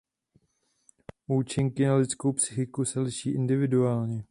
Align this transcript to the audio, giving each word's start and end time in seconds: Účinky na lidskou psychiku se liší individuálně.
Účinky 1.27 1.85
na 1.85 1.95
lidskou 1.95 2.33
psychiku 2.33 2.85
se 2.85 2.99
liší 2.99 3.29
individuálně. 3.31 4.19